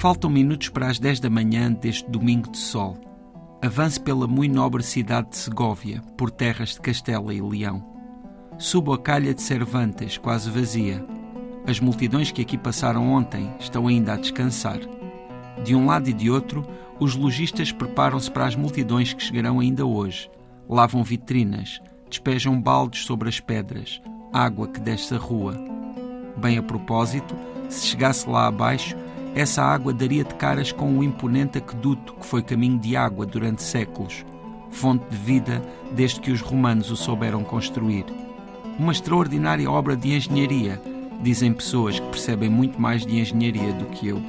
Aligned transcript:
Faltam 0.00 0.30
minutos 0.30 0.70
para 0.70 0.88
as 0.88 0.98
10 0.98 1.20
da 1.20 1.28
manhã 1.28 1.70
deste 1.70 2.10
domingo 2.10 2.50
de 2.50 2.56
sol. 2.56 2.96
Avance 3.62 4.00
pela 4.00 4.26
muito 4.26 4.54
nobre 4.54 4.82
cidade 4.82 5.28
de 5.28 5.36
Segóvia, 5.36 6.00
por 6.16 6.30
terras 6.30 6.70
de 6.70 6.80
Castela 6.80 7.34
e 7.34 7.42
Leão. 7.42 7.84
Subo 8.56 8.94
a 8.94 8.98
calha 8.98 9.34
de 9.34 9.42
Cervantes, 9.42 10.16
quase 10.16 10.48
vazia. 10.48 11.04
As 11.66 11.78
multidões 11.78 12.32
que 12.32 12.42
aqui 12.42 12.56
passaram 12.56 13.10
ontem 13.10 13.50
estão 13.60 13.86
ainda 13.86 14.14
a 14.14 14.16
descansar. 14.16 14.80
De 15.62 15.74
um 15.74 15.86
lado 15.86 16.08
e 16.08 16.12
de 16.12 16.30
outro, 16.30 16.66
os 16.98 17.14
lojistas 17.14 17.70
preparam-se 17.70 18.30
para 18.30 18.46
as 18.46 18.56
multidões 18.56 19.12
que 19.12 19.22
chegarão 19.22 19.60
ainda 19.60 19.84
hoje. 19.84 20.30
Lavam 20.68 21.02
vitrinas, 21.02 21.80
despejam 22.08 22.60
baldes 22.60 23.04
sobre 23.04 23.28
as 23.28 23.40
pedras, 23.40 24.00
água 24.32 24.68
que 24.68 24.80
desce 24.80 25.14
a 25.14 25.18
rua. 25.18 25.54
Bem 26.36 26.58
a 26.58 26.62
propósito, 26.62 27.36
se 27.68 27.86
chegasse 27.86 28.28
lá 28.28 28.46
abaixo, 28.46 28.96
essa 29.34 29.62
água 29.62 29.92
daria 29.92 30.24
de 30.24 30.34
caras 30.34 30.72
com 30.72 30.98
o 30.98 31.04
imponente 31.04 31.58
aqueduto 31.58 32.14
que 32.14 32.26
foi 32.26 32.42
caminho 32.42 32.78
de 32.78 32.96
água 32.96 33.24
durante 33.24 33.62
séculos, 33.62 34.24
fonte 34.70 35.08
de 35.08 35.16
vida 35.16 35.62
desde 35.92 36.20
que 36.20 36.32
os 36.32 36.40
romanos 36.40 36.90
o 36.90 36.96
souberam 36.96 37.44
construir. 37.44 38.06
Uma 38.78 38.92
extraordinária 38.92 39.70
obra 39.70 39.96
de 39.96 40.14
engenharia, 40.14 40.80
dizem 41.22 41.52
pessoas 41.52 41.98
que 41.98 42.06
percebem 42.06 42.48
muito 42.48 42.80
mais 42.80 43.04
de 43.04 43.18
engenharia 43.18 43.72
do 43.72 43.86
que 43.86 44.08
eu. 44.08 44.20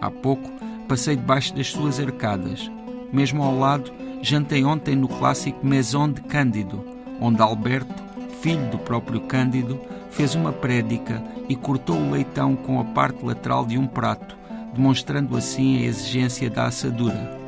Há 0.00 0.10
pouco 0.10 0.50
passei 0.88 1.16
debaixo 1.16 1.54
das 1.54 1.68
suas 1.68 1.98
arcadas. 1.98 2.70
Mesmo 3.12 3.42
ao 3.42 3.58
lado, 3.58 3.92
jantei 4.20 4.64
ontem 4.64 4.96
no 4.96 5.08
clássico 5.08 5.64
Maison 5.64 6.10
de 6.10 6.20
Cândido, 6.22 6.84
onde 7.20 7.40
Alberto, 7.40 8.02
filho 8.40 8.68
do 8.70 8.78
próprio 8.78 9.20
Cândido, 9.22 9.80
fez 10.10 10.34
uma 10.34 10.52
prédica 10.52 11.22
e 11.48 11.56
cortou 11.56 11.96
o 11.96 12.10
leitão 12.10 12.54
com 12.56 12.80
a 12.80 12.84
parte 12.84 13.24
lateral 13.24 13.64
de 13.64 13.78
um 13.78 13.86
prato, 13.86 14.36
demonstrando 14.74 15.36
assim 15.36 15.78
a 15.78 15.86
exigência 15.86 16.50
da 16.50 16.66
assadura. 16.66 17.40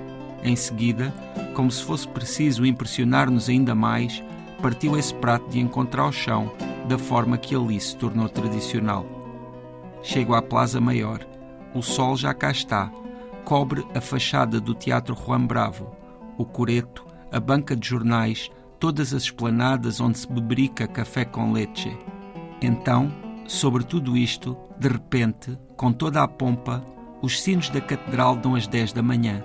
Em 0.43 0.57
seguida, 0.57 1.13
como 1.55 1.71
se 1.71 1.83
fosse 1.83 2.07
preciso 2.07 2.65
impressionar-nos 2.65 3.49
ainda 3.49 3.75
mais, 3.75 4.23
partiu 4.63 4.99
esse 4.99 5.15
prato 5.15 5.49
de 5.51 5.59
encontrar 5.59 6.03
ao 6.05 6.13
chão, 6.13 6.53
da 6.89 6.99
forma 6.99 7.39
que 7.39 7.55
ali 7.55 7.81
se 7.81 7.97
tornou 7.97 8.29
tradicional. 8.29 9.07
Chego 10.03 10.35
à 10.35 10.43
Plaza 10.43 10.81
Maior. 10.81 11.21
O 11.75 11.83
sol 11.83 12.17
já 12.17 12.35
cá 12.35 12.51
está. 12.51 12.93
Cobre 13.45 13.85
a 13.95 14.01
fachada 14.01 14.61
do 14.61 14.75
Teatro 14.75 15.15
Juan 15.15 15.47
Bravo, 15.47 15.91
o 16.39 16.45
coreto, 16.45 17.05
a 17.31 17.41
banca 17.41 17.75
de 17.75 17.89
jornais, 17.89 18.51
todas 18.79 19.13
as 19.13 19.25
esplanadas 19.25 20.01
onde 20.01 20.19
se 20.19 20.31
bebrica 20.31 20.87
café 20.87 21.25
com 21.25 21.53
leite. 21.53 21.97
Então, 22.63 23.13
sobre 23.47 23.85
tudo 23.85 24.17
isto, 24.17 24.57
de 24.79 24.89
repente, 24.89 25.59
com 25.77 25.93
toda 25.93 26.23
a 26.23 26.29
pompa, 26.29 26.85
os 27.21 27.41
sinos 27.41 27.69
da 27.69 27.81
catedral 27.81 28.37
dão 28.37 28.55
as 28.55 28.67
10 28.67 28.93
da 28.93 29.03
manhã. 29.03 29.43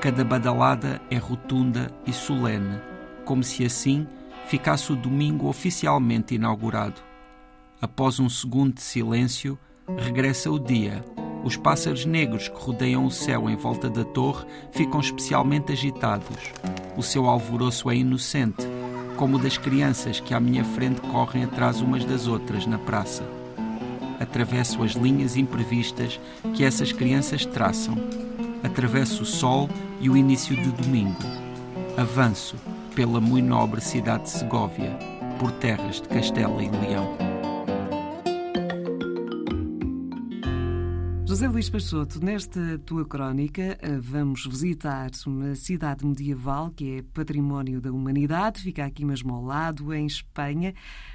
Cada 0.00 0.24
badalada 0.24 1.00
é 1.10 1.16
rotunda 1.16 1.90
e 2.06 2.12
solene, 2.12 2.80
como 3.24 3.42
se 3.42 3.64
assim 3.64 4.06
ficasse 4.48 4.90
o 4.90 4.96
domingo 4.96 5.46
oficialmente 5.46 6.34
inaugurado. 6.34 7.02
Após 7.80 8.18
um 8.18 8.30
segundo 8.30 8.74
de 8.74 8.80
silêncio, 8.80 9.58
regressa 9.98 10.50
o 10.50 10.58
dia. 10.58 11.04
Os 11.44 11.56
pássaros 11.56 12.06
negros 12.06 12.48
que 12.48 12.58
rodeiam 12.58 13.04
o 13.04 13.10
céu 13.10 13.48
em 13.48 13.56
volta 13.56 13.90
da 13.90 14.04
torre 14.04 14.46
ficam 14.72 15.00
especialmente 15.00 15.70
agitados. 15.72 16.50
O 16.96 17.02
seu 17.02 17.26
alvoroço 17.26 17.90
é 17.90 17.96
inocente, 17.96 18.66
como 19.16 19.36
o 19.36 19.38
das 19.38 19.58
crianças 19.58 20.18
que 20.18 20.32
à 20.32 20.40
minha 20.40 20.64
frente 20.64 21.02
correm 21.02 21.44
atrás 21.44 21.82
umas 21.82 22.04
das 22.04 22.26
outras 22.26 22.66
na 22.66 22.78
praça. 22.78 23.24
Atravesso 24.18 24.82
as 24.82 24.92
linhas 24.92 25.36
imprevistas 25.36 26.18
que 26.54 26.64
essas 26.64 26.90
crianças 26.90 27.44
traçam. 27.44 27.96
Atravesso 28.64 29.22
o 29.22 29.26
sol 29.26 29.68
e 30.00 30.08
o 30.08 30.16
início 30.16 30.56
de 30.56 30.70
domingo. 30.72 31.18
Avanço 31.96 32.56
pela 32.98 33.20
muito 33.20 33.46
nobre 33.46 33.80
cidade 33.80 34.24
de 34.24 34.30
Segóvia, 34.30 34.98
por 35.38 35.52
terras 35.52 36.00
de 36.00 36.08
Castela 36.08 36.60
e 36.60 36.68
Leão. 36.68 37.16
José 41.24 41.46
Luís 41.46 41.70
Peixoto, 41.70 42.18
nesta 42.20 42.76
tua 42.84 43.06
crónica 43.06 43.78
eh, 43.80 43.98
vamos 44.00 44.44
visitar 44.46 45.12
uma 45.28 45.54
cidade 45.54 46.04
medieval 46.04 46.72
que 46.72 46.96
é 46.96 47.02
património 47.14 47.80
da 47.80 47.92
humanidade, 47.92 48.62
fica 48.62 48.84
aqui 48.84 49.04
mesmo 49.04 49.32
ao 49.32 49.44
lado, 49.44 49.94
em 49.94 50.04
Espanha. 50.04 50.74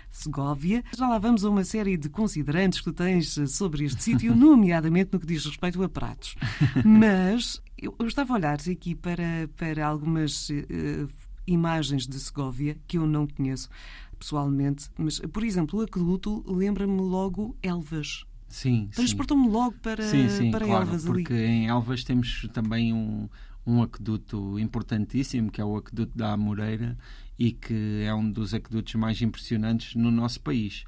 Segóvia. 0.09 0.85
Já 0.95 1.09
lá 1.09 1.17
vamos 1.17 1.44
a 1.44 1.50
uma 1.50 1.65
série 1.65 1.97
de 1.97 2.07
considerantes 2.07 2.79
que 2.79 2.94
tens 2.94 3.38
eh, 3.38 3.45
sobre 3.45 3.83
este 3.83 4.01
sítio, 4.07 4.33
nomeadamente 4.33 5.09
no 5.11 5.19
que 5.19 5.27
diz 5.27 5.45
respeito 5.45 5.83
a 5.83 5.89
pratos. 5.89 6.38
Mas 6.85 7.61
eu, 7.77 7.94
eu 8.00 8.07
estava 8.07 8.31
a 8.31 8.38
olhar 8.38 8.57
aqui 8.71 8.95
para, 8.95 9.50
para 9.57 9.85
algumas 9.85 10.47
uh, 10.50 11.09
imagens 11.45 12.07
de 12.07 12.19
Segóvia 12.19 12.77
que 12.87 12.97
eu 12.97 13.05
não 13.05 13.27
conheço 13.27 13.69
pessoalmente, 14.17 14.89
mas, 14.97 15.19
por 15.19 15.43
exemplo, 15.43 15.79
o 15.79 15.83
aqueduto 15.83 16.43
lembra-me 16.47 17.01
logo 17.01 17.57
Elvas. 17.61 18.25
Sim. 18.47 18.87
Transportou-me 18.93 19.49
logo 19.49 19.75
para, 19.81 20.03
sim, 20.03 20.29
sim, 20.29 20.51
para 20.51 20.65
claro, 20.65 20.85
Elvas 20.85 21.05
ali. 21.05 21.23
Porque 21.23 21.33
em 21.33 21.67
Elvas 21.67 22.03
temos 22.03 22.47
também 22.53 22.93
um, 22.93 23.27
um 23.65 23.81
aqueduto 23.81 24.57
importantíssimo, 24.59 25.51
que 25.51 25.59
é 25.59 25.65
o 25.65 25.75
aqueduto 25.75 26.17
da 26.17 26.33
Amoreira, 26.33 26.97
e 27.37 27.51
que 27.51 28.03
é 28.05 28.13
um 28.13 28.31
dos 28.31 28.53
aquedutos 28.53 28.93
mais 28.95 29.21
impressionantes 29.21 29.95
no 29.95 30.11
nosso 30.11 30.39
país. 30.39 30.83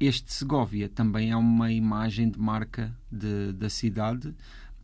Este 0.00 0.32
Segóvia 0.32 0.88
também 0.88 1.32
é 1.32 1.36
uma 1.36 1.72
imagem 1.72 2.30
de 2.30 2.38
marca 2.38 2.96
de, 3.10 3.52
da 3.52 3.68
cidade 3.68 4.32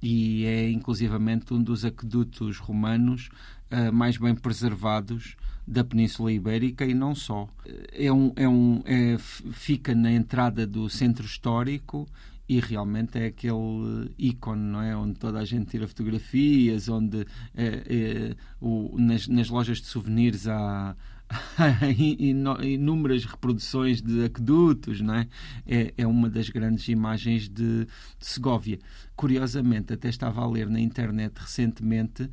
e 0.04 0.44
é 0.44 0.70
inclusivamente 0.70 1.54
um 1.54 1.62
dos 1.62 1.82
aquedutos 1.82 2.58
romanos 2.58 3.30
uh, 3.72 3.90
mais 3.90 4.18
bem 4.18 4.34
preservados 4.34 5.34
da 5.66 5.82
Península 5.82 6.30
Ibérica 6.30 6.84
e 6.84 6.92
não 6.92 7.14
só. 7.14 7.48
É 7.90 8.12
um, 8.12 8.30
é 8.36 8.46
um, 8.46 8.82
é, 8.84 9.16
fica 9.18 9.94
na 9.94 10.12
entrada 10.12 10.66
do 10.66 10.90
centro 10.90 11.24
histórico 11.24 12.06
e 12.46 12.60
realmente 12.60 13.18
é 13.18 13.28
aquele 13.28 14.12
ícone, 14.18 14.60
não 14.60 14.82
é? 14.82 14.94
Onde 14.94 15.14
toda 15.14 15.38
a 15.38 15.44
gente 15.46 15.70
tira 15.70 15.88
fotografias, 15.88 16.86
onde 16.90 17.26
é, 17.54 17.64
é, 17.64 18.36
o, 18.60 18.94
nas, 18.98 19.26
nas 19.26 19.48
lojas 19.48 19.78
de 19.78 19.86
souvenirs 19.86 20.46
há 20.46 20.94
inúmeras 22.62 23.24
reproduções 23.24 24.00
de 24.00 24.24
aquedutos, 24.24 25.00
não 25.00 25.14
é? 25.14 25.28
é? 25.66 25.94
É, 25.96 26.06
uma 26.06 26.28
das 26.28 26.48
grandes 26.48 26.88
imagens 26.88 27.48
de, 27.48 27.86
de. 28.18 28.78
Curiosamente, 29.16 29.92
até 29.92 30.08
estava 30.08 30.42
a 30.42 30.48
ler 30.48 30.68
na 30.68 30.80
internet 30.80 31.32
recentemente 31.36 32.28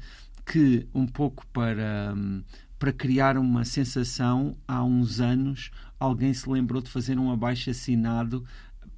que, 0.45 0.87
um 0.93 1.05
pouco 1.05 1.45
para, 1.47 2.13
para 2.77 2.91
criar 2.91 3.37
uma 3.37 3.63
sensação, 3.63 4.55
há 4.67 4.83
uns 4.83 5.19
anos 5.19 5.71
alguém 5.99 6.33
se 6.33 6.49
lembrou 6.49 6.81
de 6.81 6.89
fazer 6.89 7.19
um 7.19 7.31
abaixo 7.31 7.69
assinado 7.69 8.43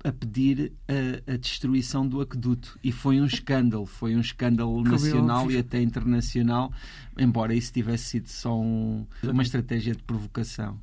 a 0.04 0.12
pedir 0.12 0.74
a, 0.88 1.34
a, 1.34 1.38
destruição 1.38 2.08
do 2.08 2.20
aqueduto 2.20 2.78
e 2.84 2.92
foi 2.92 3.22
um 3.22 3.26
escândalo, 3.26 3.86
foi 3.86 4.16
um 4.16 4.20
escândalo 4.20 4.84
nacional 4.84 5.50
e 5.50 5.58
até 5.58 5.82
internacional, 5.82 6.74
embora 7.18 7.56
isso 7.56 7.72
tivesse 7.72 8.06
sido 8.06 8.28
só 8.28 8.60
um, 8.60 9.08
uma 9.24 9.44
estratégia 9.44 9.96
de 9.96 10.04
provocação. 10.04 10.80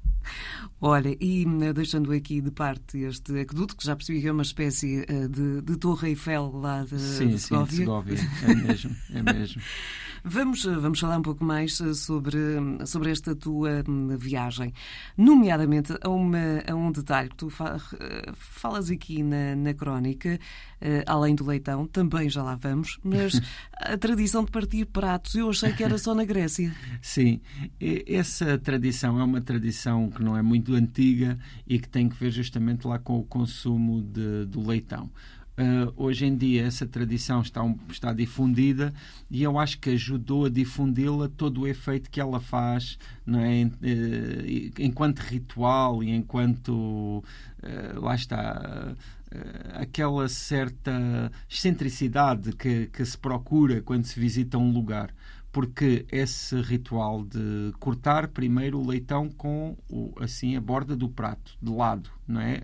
Olha, 0.80 1.16
e 1.20 1.44
eh, 1.62 1.72
deixando 1.72 2.12
aqui 2.12 2.40
de 2.40 2.50
parte 2.50 2.98
este 2.98 3.38
aqueduto, 3.40 3.76
que 3.76 3.84
já 3.84 3.94
percebi 3.96 4.20
que 4.20 4.28
é 4.28 4.32
uma 4.32 4.42
espécie 4.42 5.04
eh, 5.08 5.28
de, 5.28 5.62
de 5.62 5.76
Torre 5.76 6.10
Eiffel 6.10 6.50
lá 6.54 6.84
de, 6.84 6.98
sim, 6.98 7.28
de 7.28 7.38
Segovia. 7.38 7.66
Sim, 7.66 7.76
de 7.76 7.76
Segovia, 7.76 8.18
é 8.42 8.54
mesmo, 8.54 8.96
é 9.10 9.22
mesmo. 9.22 9.62
Vamos, 10.24 10.64
vamos 10.64 11.00
falar 11.00 11.18
um 11.18 11.22
pouco 11.22 11.44
mais 11.44 11.80
eh, 11.80 11.94
sobre, 11.94 12.38
sobre 12.86 13.10
esta 13.10 13.34
tua 13.34 13.82
hum, 13.88 14.16
viagem, 14.18 14.72
nomeadamente 15.16 15.94
a, 16.00 16.08
uma, 16.08 16.62
a 16.68 16.74
um 16.74 16.92
detalhe 16.92 17.30
que 17.30 17.36
tu 17.36 17.48
falas 18.34 18.90
aqui 18.90 19.22
na, 19.22 19.56
na 19.56 19.74
crónica, 19.74 20.38
além 21.06 21.34
do 21.34 21.44
leitão, 21.44 21.86
também 21.86 22.28
já 22.28 22.42
lá 22.42 22.54
vamos, 22.54 22.98
mas 23.02 23.40
a 23.76 23.96
tradição 23.96 24.44
de 24.44 24.50
partir 24.50 24.86
pratos, 24.86 25.34
eu 25.34 25.50
achei 25.50 25.72
que 25.72 25.82
era 25.82 25.98
só 25.98 26.14
na 26.14 26.24
Grécia. 26.24 26.74
Sim, 27.02 27.40
essa 28.06 28.58
tradição 28.58 29.20
é 29.20 29.24
uma 29.24 29.40
tradição 29.40 30.10
que 30.10 30.22
não 30.22 30.36
é 30.36 30.42
muito 30.42 30.74
antiga 30.74 31.38
e 31.66 31.78
que 31.78 31.88
tem 31.88 32.08
que 32.08 32.16
ver 32.16 32.30
justamente 32.30 32.86
lá 32.86 32.98
com 32.98 33.18
o 33.18 33.24
consumo 33.24 34.02
de, 34.02 34.46
do 34.46 34.66
leitão. 34.66 35.10
Uh, 35.60 35.92
hoje 35.94 36.24
em 36.24 36.34
dia 36.34 36.64
essa 36.64 36.86
tradição 36.86 37.42
está, 37.42 37.62
um, 37.62 37.76
está 37.90 38.14
difundida 38.14 38.94
e 39.30 39.42
eu 39.42 39.58
acho 39.58 39.78
que 39.78 39.90
ajudou 39.90 40.46
a 40.46 40.48
difundi-la 40.48 41.28
todo 41.28 41.60
o 41.60 41.66
efeito 41.66 42.08
que 42.08 42.18
ela 42.18 42.40
faz 42.40 42.96
não 43.26 43.40
é? 43.40 43.64
Uh, 43.64 44.72
enquanto 44.78 45.18
ritual 45.18 46.02
e 46.02 46.12
enquanto 46.12 46.70
uh, 46.72 48.00
lá 48.00 48.14
está 48.14 48.94
aquela 49.74 50.28
certa 50.28 51.30
excentricidade 51.48 52.52
que, 52.52 52.86
que 52.86 53.04
se 53.04 53.18
procura 53.18 53.82
quando 53.82 54.04
se 54.04 54.18
visita 54.18 54.56
um 54.56 54.72
lugar 54.72 55.14
porque 55.52 56.06
esse 56.10 56.60
ritual 56.60 57.24
de 57.24 57.72
cortar 57.78 58.28
primeiro 58.28 58.78
o 58.78 58.86
leitão 58.86 59.28
com 59.28 59.76
o, 59.88 60.12
assim 60.20 60.56
a 60.56 60.60
borda 60.60 60.96
do 60.96 61.08
prato 61.08 61.56
de 61.60 61.70
lado, 61.72 62.10
não 62.26 62.40
é? 62.40 62.62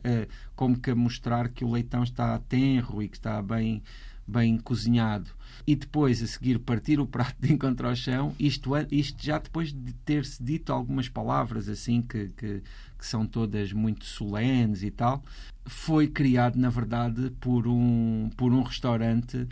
Como 0.55 0.79
que 0.79 0.91
a 0.91 0.95
mostrar 0.95 1.49
que 1.49 1.65
o 1.65 1.71
leitão 1.73 2.03
está 2.03 2.39
tenro 2.49 3.03
e 3.03 3.09
que 3.09 3.17
está 3.17 3.43
bem 3.43 3.83
bem 4.27 4.59
cozinhado 4.59 5.31
e 5.67 5.75
depois 5.75 6.23
a 6.23 6.27
seguir 6.27 6.59
partir 6.59 7.01
o 7.01 7.07
prato 7.07 7.37
de 7.41 7.53
encontro 7.53 7.89
ao 7.89 7.97
chão, 7.97 8.35
isto, 8.39 8.71
isto 8.91 9.25
já 9.25 9.39
depois 9.39 9.73
de 9.73 9.93
ter-se 10.05 10.43
dito 10.43 10.73
algumas 10.73 11.09
palavras 11.09 11.69
assim 11.69 12.03
que, 12.03 12.29
que, 12.37 12.63
que, 12.99 13.07
são 13.07 13.27
todas 13.27 13.73
muito 13.73 14.05
solenes 14.05 14.83
e 14.83 14.91
tal, 14.91 15.23
foi 15.65 16.07
criado 16.07 16.57
na 16.57 16.71
verdade 16.71 17.31
por 17.41 17.67
um, 17.67 18.31
por 18.37 18.53
um 18.53 18.63
restaurante 18.63 19.47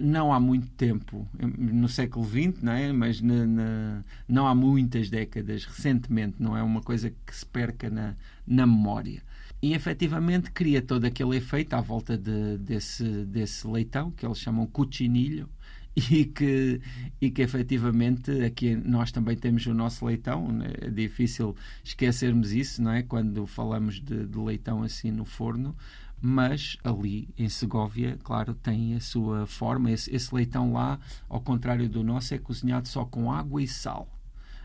não 0.00 0.32
há 0.32 0.40
muito 0.40 0.68
tempo, 0.70 1.28
no 1.38 1.88
século 1.88 2.26
XX, 2.26 2.62
não 2.62 2.72
é? 2.72 2.92
mas 2.92 3.20
na, 3.20 3.46
na, 3.46 4.04
não 4.26 4.46
há 4.46 4.54
muitas 4.54 5.10
décadas, 5.10 5.64
recentemente, 5.64 6.36
não 6.38 6.56
é 6.56 6.62
uma 6.62 6.80
coisa 6.80 7.10
que 7.10 7.36
se 7.36 7.44
perca 7.44 7.90
na, 7.90 8.14
na 8.46 8.66
memória 8.66 9.22
e 9.60 9.74
efetivamente 9.74 10.50
cria 10.52 10.80
todo 10.80 11.04
aquele 11.04 11.36
efeito 11.36 11.74
à 11.74 11.80
volta 11.80 12.16
de, 12.16 12.56
desse, 12.58 13.04
desse 13.24 13.66
leitão 13.66 14.10
que 14.10 14.24
eles 14.24 14.38
chamam 14.38 14.66
cuchinilho 14.66 15.37
e 16.10 16.24
que, 16.24 16.80
e 17.20 17.30
que 17.30 17.42
efetivamente 17.42 18.30
aqui 18.44 18.76
nós 18.76 19.10
também 19.10 19.36
temos 19.36 19.66
o 19.66 19.74
nosso 19.74 20.04
leitão, 20.04 20.50
né? 20.50 20.72
é 20.80 20.90
difícil 20.90 21.56
esquecermos 21.82 22.52
isso, 22.52 22.82
não 22.82 22.92
é? 22.92 23.02
Quando 23.02 23.46
falamos 23.46 24.00
de, 24.00 24.26
de 24.26 24.38
leitão 24.38 24.82
assim 24.82 25.10
no 25.10 25.24
forno, 25.24 25.76
mas 26.20 26.76
ali 26.82 27.28
em 27.36 27.48
Segóvia, 27.48 28.18
claro, 28.22 28.54
tem 28.54 28.94
a 28.94 29.00
sua 29.00 29.46
forma. 29.46 29.90
Esse, 29.90 30.14
esse, 30.14 30.34
leitão 30.34 30.72
lá, 30.72 30.98
ao 31.28 31.40
contrário 31.40 31.88
do 31.88 32.02
nosso, 32.02 32.34
é 32.34 32.38
cozinhado 32.38 32.88
só 32.88 33.04
com 33.04 33.32
água 33.32 33.62
e 33.62 33.68
sal. 33.68 34.08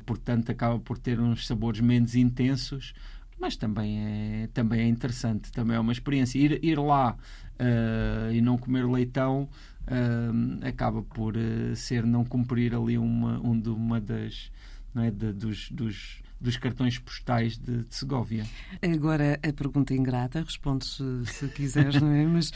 Portanto, 0.05 0.51
acaba 0.51 0.79
por 0.79 0.97
ter 0.97 1.19
uns 1.19 1.47
sabores 1.47 1.79
menos 1.79 2.15
intensos, 2.15 2.93
mas 3.39 3.55
também 3.55 3.99
é, 3.99 4.49
também 4.53 4.81
é 4.81 4.87
interessante, 4.87 5.51
também 5.51 5.77
é 5.77 5.79
uma 5.79 5.91
experiência. 5.91 6.39
Ir, 6.39 6.63
ir 6.63 6.77
lá 6.79 7.15
uh, 7.59 8.31
e 8.31 8.41
não 8.41 8.57
comer 8.57 8.85
leitão 8.85 9.47
uh, 9.87 10.67
acaba 10.67 11.01
por 11.01 11.35
uh, 11.35 11.75
ser 11.75 12.05
não 12.05 12.23
cumprir 12.23 12.75
ali 12.75 12.97
uma, 12.97 13.39
um 13.39 13.59
de, 13.59 13.69
uma 13.69 13.99
das. 13.99 14.51
Não 14.93 15.03
é, 15.03 15.09
de, 15.09 15.33
dos, 15.33 15.71
dos, 15.71 16.21
dos 16.39 16.57
cartões 16.57 16.99
postais 16.99 17.57
de, 17.57 17.83
de 17.83 17.95
Segovia. 17.95 18.45
Agora 18.81 19.39
a 19.41 19.53
pergunta 19.53 19.93
ingrata, 19.93 20.41
responde 20.41 20.85
se, 20.85 21.25
se 21.25 21.47
quiseres, 21.47 21.99
não 21.99 22.11
é? 22.11 22.25
Mas 22.27 22.51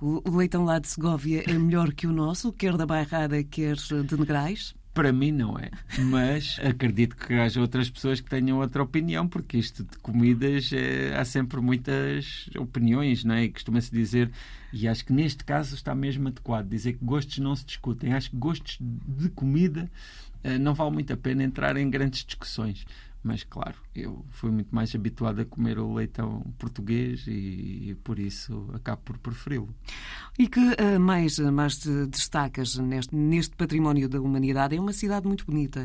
o, 0.00 0.22
o 0.28 0.36
leitão 0.36 0.64
lá 0.64 0.78
de 0.78 0.88
Segovia 0.88 1.42
é 1.46 1.54
melhor 1.54 1.92
que 1.92 2.06
o 2.06 2.12
nosso, 2.12 2.52
quer 2.52 2.76
da 2.76 2.86
Bairrada, 2.86 3.42
quer 3.42 3.76
de 3.76 4.16
Negrais? 4.16 4.74
Para 4.98 5.12
mim 5.12 5.30
não 5.30 5.56
é, 5.56 5.70
mas 6.10 6.58
acredito 6.60 7.14
que 7.14 7.32
haja 7.34 7.60
outras 7.60 7.88
pessoas 7.88 8.20
que 8.20 8.28
tenham 8.28 8.58
outra 8.58 8.82
opinião, 8.82 9.28
porque 9.28 9.56
isto 9.56 9.84
de 9.84 9.96
comidas 9.98 10.72
é, 10.72 11.16
há 11.16 11.24
sempre 11.24 11.60
muitas 11.60 12.50
opiniões, 12.58 13.22
não 13.22 13.36
é? 13.36 13.44
E 13.44 13.48
costuma-se 13.48 13.92
dizer, 13.92 14.28
e 14.72 14.88
acho 14.88 15.04
que 15.04 15.12
neste 15.12 15.44
caso 15.44 15.76
está 15.76 15.94
mesmo 15.94 16.26
adequado, 16.26 16.66
dizer 16.68 16.94
que 16.94 17.04
gostos 17.04 17.38
não 17.38 17.54
se 17.54 17.64
discutem. 17.64 18.12
Acho 18.12 18.30
que 18.30 18.36
gostos 18.36 18.76
de 18.80 19.28
comida 19.28 19.88
eh, 20.42 20.58
não 20.58 20.74
vale 20.74 20.90
muito 20.90 21.12
a 21.12 21.16
pena 21.16 21.44
entrar 21.44 21.76
em 21.76 21.88
grandes 21.88 22.24
discussões. 22.24 22.84
Mas, 23.22 23.42
claro, 23.44 23.76
eu 23.94 24.24
fui 24.30 24.50
muito 24.50 24.74
mais 24.74 24.94
habituado 24.94 25.40
a 25.40 25.44
comer 25.44 25.78
o 25.78 25.92
leitão 25.92 26.40
português 26.58 27.26
e, 27.26 27.90
e 27.90 27.96
por 28.02 28.18
isso 28.18 28.70
acabo 28.72 29.02
por 29.02 29.18
preferi-lo. 29.18 29.68
E 30.38 30.48
que 30.48 30.60
uh, 30.60 31.00
mais, 31.00 31.38
mais 31.38 31.78
destacas 32.08 32.76
neste, 32.76 33.14
neste 33.14 33.56
património 33.56 34.08
da 34.08 34.20
humanidade? 34.20 34.76
É 34.76 34.80
uma 34.80 34.92
cidade 34.92 35.26
muito 35.26 35.44
bonita. 35.44 35.84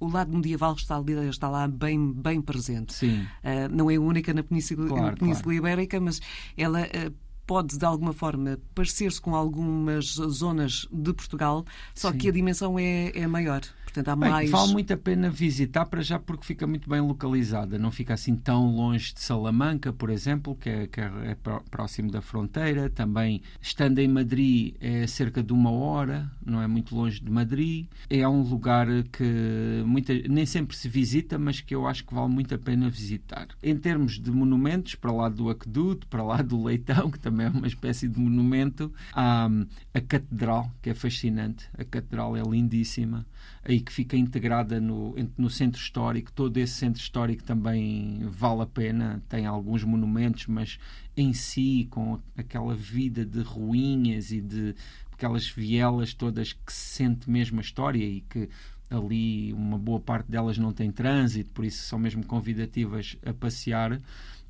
O, 0.00 0.06
o 0.06 0.08
lado 0.10 0.34
medieval 0.34 0.74
está, 0.74 1.00
está 1.28 1.48
lá 1.48 1.68
bem, 1.68 2.12
bem 2.12 2.40
presente. 2.40 2.92
Sim. 2.92 3.22
Uh, 3.22 3.68
não 3.70 3.90
é 3.90 3.98
única 3.98 4.34
na 4.34 4.42
Península, 4.42 4.88
claro, 4.88 5.04
na 5.06 5.12
Península 5.12 5.44
claro. 5.44 5.58
Ibérica, 5.58 6.00
mas 6.00 6.20
ela 6.56 6.82
uh, 6.82 7.14
pode, 7.46 7.78
de 7.78 7.84
alguma 7.84 8.12
forma, 8.12 8.58
parecer-se 8.74 9.20
com 9.20 9.34
algumas 9.34 10.06
zonas 10.14 10.88
de 10.90 11.12
Portugal, 11.12 11.64
só 11.94 12.10
Sim. 12.10 12.18
que 12.18 12.28
a 12.28 12.32
dimensão 12.32 12.78
é, 12.78 13.12
é 13.14 13.26
maior. 13.26 13.62
Portanto, 13.94 14.08
há 14.08 14.16
bem, 14.16 14.30
mais. 14.30 14.50
Vale 14.50 14.72
muito 14.72 14.92
a 14.92 14.96
pena 14.96 15.30
visitar 15.30 15.86
para 15.86 16.02
já 16.02 16.18
porque 16.18 16.44
fica 16.44 16.66
muito 16.66 16.90
bem 16.90 17.00
localizada. 17.00 17.78
Não 17.78 17.92
fica 17.92 18.14
assim 18.14 18.34
tão 18.34 18.74
longe 18.74 19.14
de 19.14 19.20
Salamanca, 19.20 19.92
por 19.92 20.10
exemplo, 20.10 20.56
que 20.56 20.68
é, 20.68 20.86
que 20.88 21.00
é 21.00 21.36
próximo 21.70 22.10
da 22.10 22.20
fronteira. 22.20 22.90
Também, 22.90 23.40
estando 23.62 24.00
em 24.00 24.08
Madrid, 24.08 24.74
é 24.80 25.06
cerca 25.06 25.44
de 25.44 25.52
uma 25.52 25.70
hora, 25.70 26.28
não 26.44 26.60
é 26.60 26.66
muito 26.66 26.92
longe 26.92 27.20
de 27.20 27.30
Madrid. 27.30 27.86
É 28.10 28.26
um 28.28 28.42
lugar 28.42 28.88
que 29.12 29.84
muita, 29.86 30.12
nem 30.28 30.44
sempre 30.44 30.76
se 30.76 30.88
visita, 30.88 31.38
mas 31.38 31.60
que 31.60 31.72
eu 31.72 31.86
acho 31.86 32.04
que 32.04 32.12
vale 32.12 32.32
muito 32.32 32.52
a 32.52 32.58
pena 32.58 32.90
visitar. 32.90 33.46
Em 33.62 33.76
termos 33.76 34.18
de 34.18 34.32
monumentos, 34.32 34.96
para 34.96 35.12
lá 35.12 35.28
do 35.28 35.48
Aqueduto, 35.48 36.08
para 36.08 36.24
lá 36.24 36.42
do 36.42 36.60
Leitão, 36.60 37.12
que 37.12 37.20
também 37.20 37.46
é 37.46 37.50
uma 37.50 37.68
espécie 37.68 38.08
de 38.08 38.18
monumento, 38.18 38.92
há 39.12 39.46
hum, 39.46 39.64
a 39.94 40.00
Catedral, 40.00 40.68
que 40.82 40.90
é 40.90 40.94
fascinante. 40.94 41.68
A 41.78 41.84
Catedral 41.84 42.36
é 42.36 42.42
lindíssima. 42.42 43.24
Aí 43.64 43.80
que 43.84 43.92
fica 43.92 44.16
integrada 44.16 44.80
no, 44.80 45.14
no 45.36 45.48
centro 45.50 45.80
histórico. 45.80 46.32
Todo 46.32 46.56
esse 46.56 46.74
centro 46.74 47.00
histórico 47.00 47.44
também 47.44 48.20
vale 48.28 48.62
a 48.62 48.66
pena. 48.66 49.22
Tem 49.28 49.46
alguns 49.46 49.84
monumentos, 49.84 50.46
mas 50.46 50.78
em 51.16 51.32
si, 51.32 51.86
com 51.90 52.18
aquela 52.36 52.74
vida 52.74 53.24
de 53.24 53.40
ruínas 53.42 54.32
e 54.32 54.40
de 54.40 54.74
aquelas 55.12 55.48
vielas 55.48 56.12
todas 56.12 56.52
que 56.52 56.72
se 56.72 56.96
sente 56.96 57.30
mesmo 57.30 57.58
a 57.58 57.62
história 57.62 58.04
e 58.04 58.20
que 58.22 58.48
ali 58.90 59.52
uma 59.52 59.78
boa 59.78 60.00
parte 60.00 60.30
delas 60.30 60.58
não 60.58 60.72
tem 60.72 60.90
trânsito, 60.90 61.50
por 61.52 61.64
isso 61.64 61.84
são 61.84 61.98
mesmo 61.98 62.24
convidativas 62.24 63.16
a 63.24 63.32
passear. 63.32 64.00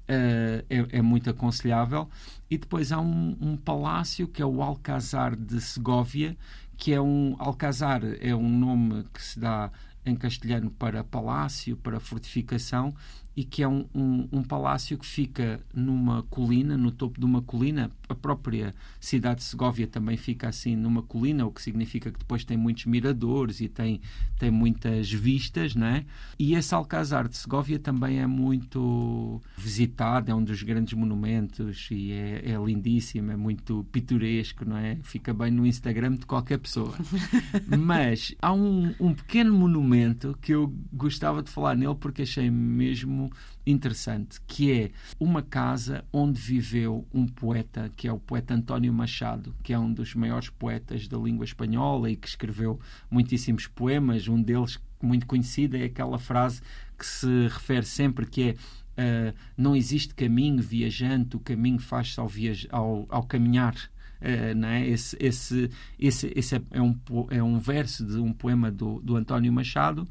Uh, 0.07 0.61
é, 0.69 0.99
é, 0.99 1.01
muito 1.01 1.31
aconselhável. 1.31 2.11
E 2.51 2.59
depois 2.59 2.93
há 2.93 3.01
um, 3.01 3.35
um, 3.41 3.57
palácio 3.57 4.29
que 4.29 4.43
é 4.43 4.45
o 4.45 4.61
Alcazar 4.61 5.35
de 5.35 5.59
Segóvia, 5.63 6.37
que 6.76 6.93
é 6.93 7.00
um 7.00 7.37
Alcazar, 7.38 8.03
é 8.21 8.35
um 8.35 8.49
nome 8.49 9.05
que 9.12 9.23
se 9.23 9.38
dá 9.38 9.71
em 10.05 10.15
castelhano 10.15 10.71
para 10.71 11.03
palácio, 11.03 11.76
para 11.76 11.99
fortificação, 11.99 12.94
e 13.37 13.43
que 13.43 13.63
é 13.63 13.69
um, 13.69 13.85
um, 13.95 14.29
um, 14.33 14.43
palácio 14.43 14.97
que 14.97 15.07
fica 15.07 15.61
numa 15.75 16.23
colina, 16.25 16.77
no 16.77 16.93
topo 16.93 17.19
de 17.19 17.27
uma 17.27 17.43
colina. 17.43 17.91
A 18.09 18.15
própria 18.15 18.75
cidade 19.01 19.41
de 19.41 19.45
Segóvia 19.45 19.87
também 19.87 20.17
fica 20.17 20.49
assim 20.49 20.77
numa 20.77 21.03
colina, 21.03 21.45
o 21.45 21.51
que 21.51 21.61
significa 21.61 22.13
que 22.13 22.19
depois 22.19 22.45
tem 22.45 22.57
muitos 22.57 22.85
miradores 22.85 23.61
e 23.61 23.69
tem, 23.69 24.00
tem 24.38 24.50
muitas 24.50 25.11
vistas, 25.11 25.75
não 25.75 25.87
é? 25.87 26.05
E 26.38 26.55
esse 26.55 26.75
Alcázar 26.75 27.29
de 27.29 27.37
Segóvia 27.37 27.79
também 27.79 28.21
é 28.21 28.26
muito 28.26 29.41
visitado, 29.57 30.31
é 30.31 30.35
um 30.35 30.45
dos 30.45 30.62
grandes 30.62 30.95
monumentos 30.95 31.88
e 31.91 32.12
é, 32.12 32.53
é 32.53 32.64
lindíssimo, 32.64 33.33
é 33.33 33.37
muito 33.37 33.85
pitoresco, 33.91 34.64
não 34.64 34.76
é? 34.76 34.99
Fica 35.03 35.35
bem 35.35 35.50
no 35.50 35.67
Instagram 35.67 36.14
de 36.14 36.26
qualquer 36.26 36.59
pessoa. 36.59 36.95
Mas 37.79 38.35
há 38.41 38.53
um, 38.53 38.95
um 39.00 39.12
pequeno 39.12 39.53
monumento 39.53 40.38
que 40.41 40.53
eu 40.53 40.73
gostava 40.93 41.43
de 41.43 41.50
falar 41.50 41.75
nele 41.75 41.97
porque 41.97 42.23
achei 42.23 42.49
mesmo 42.49 43.24
interessante, 43.66 44.40
que 44.47 44.73
é 44.73 44.90
uma 45.19 45.43
casa 45.43 46.04
onde 46.12 46.40
viveu 46.40 47.07
um 47.12 47.26
poeta, 47.26 47.90
que 47.97 48.09
é 48.09 48.12
o 48.12 48.19
poeta 48.19 48.54
António 48.54 48.93
Machado, 48.93 49.54
que 49.62 49.73
é 49.73 49.78
um 49.78 49.93
dos 49.93 50.14
maiores 50.14 50.49
poetas 50.49 51.09
da 51.09 51.16
língua 51.16 51.45
espanhola 51.45 52.11
e 52.11 52.16
que 52.16 52.28
escreveu 52.28 52.78
muitíssimos 53.11 53.66
poemas. 53.66 54.28
Um 54.28 54.43
deles, 54.43 54.78
muito 55.02 55.26
conhecido, 55.26 55.76
é 55.76 55.85
aquela 55.85 56.19
frase 56.19 56.61
que 56.99 57.07
se 57.07 57.49
refere 57.49 57.85
sempre 57.85 58.26
que 58.26 58.50
é 58.50 58.57
Uh, 58.95 59.35
não 59.57 59.75
existe 59.75 60.14
caminho 60.14 60.62
viajante, 60.62 61.37
o 61.37 61.40
caminho 61.40 61.81
faz-se 61.81 62.21
ao, 62.21 62.31
ao, 62.71 63.07
ao, 63.09 63.23
caminhar. 63.25 63.75
Uh, 64.21 64.54
não 64.57 64.69
é? 64.69 64.87
esse, 64.87 65.16
esse, 65.19 65.71
esse, 65.99 66.33
esse 66.35 66.54
é, 66.54 66.81
um, 66.81 66.97
é 67.28 67.43
um 67.43 67.59
verso 67.59 68.07
de 68.07 68.16
um 68.19 68.33
poema 68.33 68.71
do, 68.71 69.00
do 69.00 69.16
António 69.16 69.52
Machado 69.52 70.09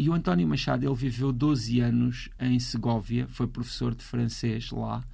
e 0.00 0.08
o 0.08 0.14
António 0.14 0.48
Machado 0.48 0.86
ele 0.86 0.94
viveu 0.94 1.30
12 1.30 1.78
anos 1.80 2.30
em 2.40 2.58
Segóvia, 2.58 3.28
foi 3.28 3.46
professor 3.46 3.94
de 3.94 4.02
francês 4.02 4.70
lá 4.70 5.04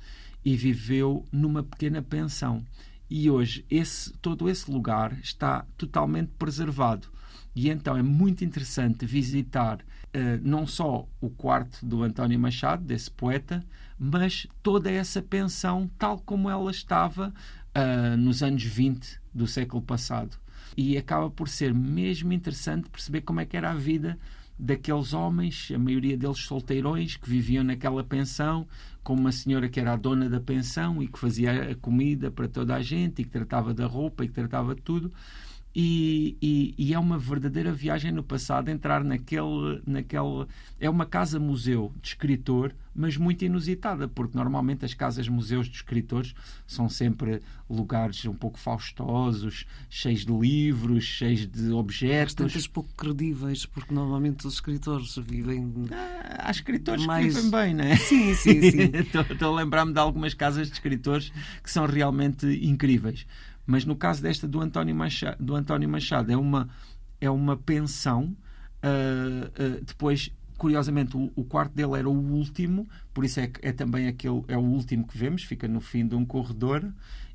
e 0.44 0.56
viveu 0.56 1.26
numa 1.32 1.64
pequena 1.64 2.00
pensão. 2.00 2.64
E 3.10 3.28
hoje 3.28 3.66
esse, 3.68 4.12
todo 4.18 4.48
esse 4.48 4.70
lugar 4.70 5.12
está 5.18 5.66
totalmente 5.76 6.30
preservado. 6.38 7.08
E 7.52 7.68
então 7.68 7.96
é 7.96 8.02
muito 8.02 8.44
interessante 8.44 9.04
visitar 9.04 9.80
uh, 9.80 10.40
não 10.40 10.68
só 10.68 11.08
o 11.20 11.30
quarto 11.30 11.84
do 11.84 12.04
António 12.04 12.38
Machado, 12.38 12.84
desse 12.84 13.10
poeta, 13.10 13.66
mas 13.98 14.46
toda 14.62 14.88
essa 14.88 15.20
pensão 15.20 15.90
tal 15.98 16.20
como 16.20 16.48
ela 16.48 16.70
estava 16.70 17.34
uh, 17.74 18.16
nos 18.16 18.40
anos 18.40 18.62
20 18.62 19.18
do 19.34 19.48
século 19.48 19.82
passado. 19.82 20.38
E 20.76 20.96
acaba 20.96 21.28
por 21.28 21.48
ser 21.48 21.74
mesmo 21.74 22.32
interessante 22.32 22.88
perceber 22.88 23.22
como 23.22 23.40
é 23.40 23.44
que 23.44 23.56
era 23.56 23.72
a 23.72 23.74
vida 23.74 24.16
daqueles 24.58 25.12
homens, 25.12 25.70
a 25.74 25.78
maioria 25.78 26.16
deles 26.16 26.38
solteirões, 26.38 27.16
que 27.16 27.28
viviam 27.28 27.62
naquela 27.62 28.02
pensão, 28.02 28.66
com 29.02 29.14
uma 29.14 29.30
senhora 29.30 29.68
que 29.68 29.78
era 29.78 29.92
a 29.92 29.96
dona 29.96 30.28
da 30.28 30.40
pensão 30.40 31.02
e 31.02 31.06
que 31.06 31.18
fazia 31.18 31.70
a 31.70 31.74
comida 31.76 32.30
para 32.30 32.48
toda 32.48 32.74
a 32.74 32.82
gente 32.82 33.22
e 33.22 33.24
que 33.24 33.30
tratava 33.30 33.72
da 33.72 33.86
roupa 33.86 34.24
e 34.24 34.28
que 34.28 34.34
tratava 34.34 34.74
de 34.74 34.82
tudo. 34.82 35.12
E, 35.78 36.38
e, 36.40 36.74
e, 36.78 36.94
é 36.94 36.98
uma 36.98 37.18
verdadeira 37.18 37.70
viagem 37.70 38.10
no 38.10 38.22
passado 38.22 38.70
entrar 38.70 39.04
naquele, 39.04 39.82
naquele 39.86 40.46
é 40.80 40.88
uma 40.88 41.04
casa 41.04 41.38
museu 41.38 41.92
de 42.00 42.08
escritor 42.08 42.74
mas 42.96 43.18
muito 43.18 43.44
inusitada 43.44 44.08
porque 44.08 44.36
normalmente 44.36 44.86
as 44.86 44.94
casas 44.94 45.28
museus 45.28 45.68
de 45.68 45.76
escritores 45.76 46.34
são 46.66 46.88
sempre 46.88 47.42
lugares 47.68 48.24
um 48.24 48.32
pouco 48.32 48.58
faustosos 48.58 49.66
cheios 49.90 50.24
de 50.24 50.32
livros 50.32 51.04
cheios 51.04 51.46
de 51.46 51.70
objetos. 51.72 52.34
Tantas 52.34 52.66
pouco 52.66 52.88
credíveis 52.96 53.66
porque 53.66 53.92
normalmente 53.92 54.46
os 54.46 54.54
escritores 54.54 55.14
vivem 55.16 55.74
ah, 55.92 56.46
há 56.48 56.50
escritores 56.50 57.04
mais... 57.04 57.26
que 57.26 57.42
vivem 57.42 57.50
bem 57.50 57.74
não 57.74 57.84
é? 57.84 57.96
Sim 57.96 58.34
sim 58.34 58.62
sim. 58.62 58.90
Estou 59.30 59.52
a 59.52 59.56
lembrar-me 59.56 59.92
de 59.92 59.98
algumas 59.98 60.32
casas 60.32 60.68
de 60.68 60.72
escritores 60.72 61.30
que 61.62 61.70
são 61.70 61.84
realmente 61.84 62.46
incríveis 62.66 63.26
mas 63.66 63.84
no 63.84 63.96
caso 63.96 64.22
desta 64.22 64.46
do 64.46 64.60
António 64.60 64.94
Machado, 64.94 65.42
do 65.42 65.54
António 65.54 65.88
Machado 65.88 66.30
é 66.30 66.36
uma, 66.36 66.68
é 67.20 67.28
uma 67.28 67.56
pensão. 67.56 68.36
Uh, 68.84 69.78
uh, 69.78 69.84
depois, 69.84 70.30
curiosamente, 70.56 71.16
o, 71.16 71.44
quarto 71.44 71.74
dele 71.74 71.98
era 71.98 72.08
o 72.08 72.12
último, 72.12 72.88
por 73.12 73.24
isso 73.24 73.40
é, 73.40 73.50
é 73.62 73.72
também 73.72 74.06
aquele, 74.06 74.44
é 74.46 74.56
o 74.56 74.62
último 74.62 75.06
que 75.06 75.18
vemos, 75.18 75.42
fica 75.42 75.66
no 75.66 75.80
fim 75.80 76.06
de 76.06 76.14
um 76.14 76.24
corredor 76.24 76.92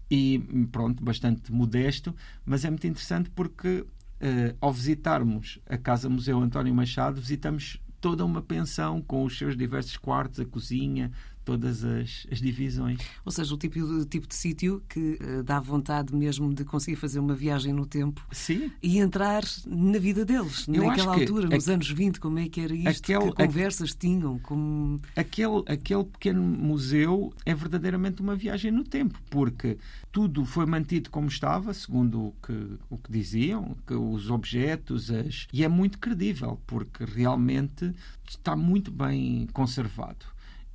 e 0.09 0.39
pronto, 0.71 1.03
bastante 1.03 1.51
modesto, 1.51 2.15
mas 2.45 2.63
é 2.63 2.69
muito 2.69 2.87
interessante 2.87 3.29
porque 3.29 3.79
uh, 4.21 4.55
ao 4.61 4.71
visitarmos 4.71 5.59
a 5.65 5.77
Casa 5.77 6.09
Museu 6.09 6.39
António 6.39 6.73
Machado, 6.73 7.19
visitamos 7.19 7.81
toda 7.99 8.25
uma 8.25 8.41
pensão 8.41 9.01
com 9.01 9.23
os 9.23 9.37
seus 9.37 9.55
diversos 9.55 9.95
quartos, 9.95 10.39
a 10.39 10.45
cozinha, 10.45 11.11
todas 11.43 11.83
as, 11.83 12.25
as 12.31 12.39
divisões. 12.39 12.99
Ou 13.25 13.31
seja, 13.31 13.53
o 13.53 13.57
tipo 13.57 13.79
de, 13.79 14.05
tipo 14.05 14.27
de 14.27 14.35
sítio 14.35 14.83
que 14.87 15.17
uh, 15.21 15.43
dá 15.43 15.59
vontade 15.59 16.13
mesmo 16.15 16.53
de 16.53 16.63
conseguir 16.63 16.95
fazer 16.97 17.19
uma 17.19 17.33
viagem 17.33 17.73
no 17.73 17.85
tempo 17.85 18.25
Sim. 18.31 18.71
e 18.81 18.99
entrar 18.99 19.43
na 19.65 19.99
vida 19.99 20.25
deles, 20.25 20.67
Eu 20.67 20.85
naquela 20.85 21.13
altura, 21.13 21.49
nos 21.49 21.67
anos 21.67 21.89
20, 21.89 22.19
como 22.19 22.39
é 22.39 22.47
que 22.47 22.61
era 22.61 22.73
isto, 22.73 23.11
aquele, 23.11 23.31
que 23.31 23.45
conversas 23.45 23.93
tinham. 23.93 24.39
Como... 24.39 24.99
Aquele, 25.15 25.63
aquele 25.67 26.03
pequeno 26.03 26.41
museu 26.41 27.33
é 27.45 27.53
verdadeiramente 27.53 28.21
uma 28.21 28.35
viagem 28.35 28.71
no 28.71 28.83
tempo, 28.83 29.19
porque 29.29 29.77
tudo 30.11 30.45
foi 30.45 30.65
mantido 30.65 31.09
como 31.09 31.27
estava, 31.27 31.73
segundo 31.73 32.27
o 32.27 32.35
que, 32.45 32.77
o 32.89 32.97
que 32.97 33.11
diziam, 33.11 33.75
que 33.87 33.93
os 33.93 34.29
objetos, 34.29 35.09
as... 35.09 35.47
e 35.51 35.63
é 35.63 35.67
muito 35.67 35.99
credível, 35.99 36.59
porque 36.67 37.03
realmente 37.03 37.93
está 38.27 38.55
muito 38.55 38.91
bem 38.91 39.47
conservado. 39.53 40.25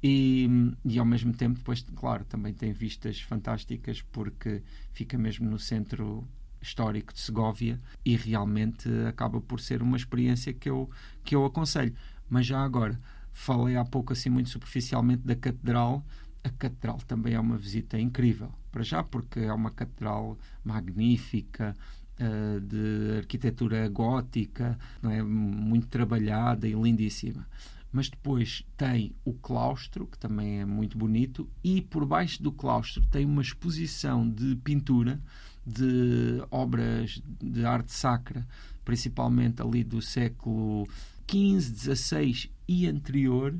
E, 0.03 0.49
e, 0.85 0.99
ao 0.99 1.07
mesmo 1.07 1.33
tempo, 1.33 1.59
depois, 1.59 1.85
claro, 1.95 2.25
também 2.25 2.53
tem 2.53 2.73
vistas 2.73 3.21
fantásticas 3.21 4.03
porque 4.03 4.63
fica 4.93 5.17
mesmo 5.17 5.49
no 5.49 5.59
centro 5.59 6.27
histórico 6.61 7.13
de 7.13 7.21
Segóvia 7.21 7.81
e 8.05 8.17
realmente 8.17 8.89
acaba 9.09 9.41
por 9.41 9.61
ser 9.61 9.83
uma 9.83 9.97
experiência 9.97 10.53
que 10.53 10.69
eu, 10.69 10.91
que 11.25 11.35
eu 11.35 11.45
aconselho. 11.45 11.95
Mas 12.29 12.47
já 12.47 12.61
agora, 12.61 13.01
falei 13.33 13.77
há 13.77 13.85
pouco 13.85 14.13
assim 14.13 14.29
muito 14.29 14.51
superficialmente 14.51 15.23
da 15.23 15.35
Catedral. 15.35 16.05
A 16.45 16.51
Catedral 16.51 16.99
também 17.07 17.35
é 17.35 17.41
uma 17.41 17.57
visita 17.57 17.99
incrível, 17.99 18.53
para 18.71 18.83
já, 18.83 19.03
porque 19.03 19.41
é 19.41 19.53
uma 19.53 19.71
catedral 19.71 20.39
magnífica, 20.63 21.75
uh, 22.21 22.61
de 22.61 23.19
arquitetura 23.19 23.89
gótica, 23.89 24.79
não 25.03 25.11
é? 25.11 25.23
muito 25.23 25.89
trabalhada 25.89 26.69
e 26.69 26.73
lindíssima 26.73 27.47
mas 27.93 28.09
depois 28.09 28.65
tem 28.77 29.15
o 29.25 29.33
claustro, 29.33 30.07
que 30.07 30.19
também 30.19 30.61
é 30.61 30.65
muito 30.65 30.99
bonito, 30.99 31.49
e 31.63 31.81
por 31.81 32.05
baixo 32.05 32.43
do 32.43 32.53
claustro 32.53 33.03
tem 33.11 33.25
uma 33.25 33.43
exposição 33.43 34.29
de 34.29 34.57
pintura 34.57 35.21
de 35.67 36.43
obras 36.51 37.21
de 37.41 37.65
arte 37.65 37.93
sacra, 37.93 38.47
principalmente 38.85 39.61
ali 39.61 39.83
do 39.83 40.01
século 40.01 40.87
XV, 41.29 41.95
XVI 41.97 42.51
e 42.69 42.87
anterior, 42.87 43.55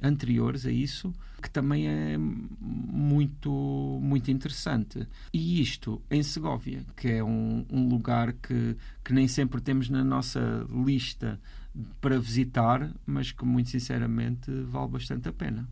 anteriores 0.00 0.64
a 0.64 0.70
isso, 0.70 1.12
que 1.42 1.50
também 1.50 1.88
é 1.88 2.16
muito, 2.18 3.50
muito 4.02 4.30
interessante. 4.30 5.06
E 5.32 5.60
isto 5.60 6.00
em 6.10 6.22
Segóvia, 6.22 6.84
que 6.96 7.08
é 7.08 7.24
um, 7.24 7.66
um 7.70 7.88
lugar 7.88 8.32
que, 8.32 8.76
que 9.04 9.12
nem 9.12 9.26
sempre 9.26 9.60
temos 9.60 9.88
na 9.88 10.04
nossa 10.04 10.66
lista 10.70 11.40
para 12.00 12.18
visitar, 12.18 12.90
mas 13.06 13.32
que 13.32 13.44
muito 13.44 13.70
sinceramente 13.70 14.50
vale 14.64 14.88
bastante 14.88 15.28
a 15.28 15.32
pena. 15.32 15.68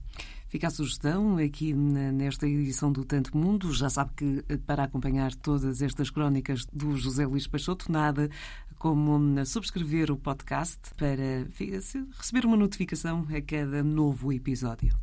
Fica 0.49 0.69
a 0.69 0.71
sugestão 0.71 1.37
aqui 1.39 1.75
nesta 1.75 2.47
edição 2.47 2.93
do 2.93 3.05
Tanto 3.05 3.37
Mundo. 3.37 3.73
Já 3.73 3.91
sabe 3.91 4.13
que 4.17 4.45
eh, 4.49 4.57
para 4.57 4.85
acompanhar 4.85 5.35
todas 5.35 5.83
estas 5.83 6.09
crónicas 6.09 6.65
do 6.73 6.97
José 6.97 7.27
Luís 7.27 7.47
Peixoto, 7.49 7.91
nada 7.91 8.31
como 8.79 9.17
hum, 9.17 9.45
subscrever 9.45 10.11
o 10.11 10.17
podcast 10.17 10.79
para 10.97 11.47
receber 11.59 12.47
uma 12.47 12.57
notificação 12.57 13.27
a 13.35 13.41
cada 13.41 13.83
novo 13.83 14.33
episódio. 14.33 14.95